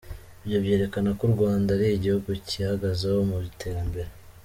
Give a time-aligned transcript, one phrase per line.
[0.43, 4.09] Ibyo byerekana ko U Rwanda ari igihugu cyihagazeho mu iterambere».